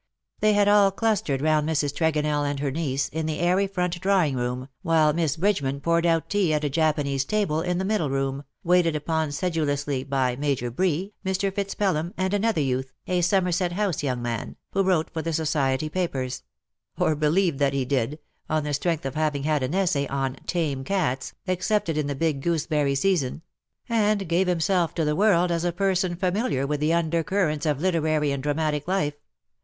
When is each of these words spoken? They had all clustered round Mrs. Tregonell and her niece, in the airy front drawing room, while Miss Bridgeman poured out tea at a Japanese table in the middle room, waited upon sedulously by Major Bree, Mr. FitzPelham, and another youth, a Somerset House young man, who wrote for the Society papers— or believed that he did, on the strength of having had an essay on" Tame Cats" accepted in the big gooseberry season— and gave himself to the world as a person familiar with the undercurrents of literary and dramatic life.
They 0.39 0.53
had 0.53 0.67
all 0.67 0.89
clustered 0.89 1.43
round 1.43 1.69
Mrs. 1.69 1.93
Tregonell 1.93 2.43
and 2.43 2.59
her 2.59 2.71
niece, 2.71 3.07
in 3.09 3.27
the 3.27 3.37
airy 3.37 3.67
front 3.67 4.01
drawing 4.01 4.35
room, 4.35 4.67
while 4.81 5.13
Miss 5.13 5.37
Bridgeman 5.37 5.79
poured 5.79 6.07
out 6.07 6.27
tea 6.27 6.55
at 6.55 6.63
a 6.63 6.71
Japanese 6.71 7.23
table 7.23 7.61
in 7.61 7.77
the 7.77 7.85
middle 7.85 8.09
room, 8.09 8.41
waited 8.63 8.95
upon 8.95 9.31
sedulously 9.31 10.03
by 10.03 10.35
Major 10.35 10.71
Bree, 10.71 11.13
Mr. 11.23 11.51
FitzPelham, 11.51 12.15
and 12.17 12.33
another 12.33 12.61
youth, 12.61 12.91
a 13.05 13.21
Somerset 13.21 13.73
House 13.73 14.01
young 14.01 14.23
man, 14.23 14.55
who 14.73 14.81
wrote 14.81 15.11
for 15.13 15.21
the 15.21 15.31
Society 15.33 15.87
papers— 15.87 16.41
or 16.99 17.13
believed 17.15 17.59
that 17.59 17.73
he 17.73 17.85
did, 17.85 18.17
on 18.49 18.63
the 18.63 18.73
strength 18.73 19.05
of 19.05 19.13
having 19.13 19.43
had 19.43 19.61
an 19.61 19.75
essay 19.75 20.07
on" 20.07 20.35
Tame 20.47 20.83
Cats" 20.83 21.33
accepted 21.47 21.95
in 21.95 22.07
the 22.07 22.15
big 22.15 22.41
gooseberry 22.41 22.95
season— 22.95 23.43
and 23.87 24.27
gave 24.27 24.47
himself 24.47 24.95
to 24.95 25.05
the 25.05 25.15
world 25.15 25.51
as 25.51 25.63
a 25.63 25.71
person 25.71 26.15
familiar 26.15 26.65
with 26.65 26.79
the 26.79 26.91
undercurrents 26.91 27.67
of 27.67 27.79
literary 27.79 28.31
and 28.31 28.41
dramatic 28.41 28.87
life. 28.87 29.13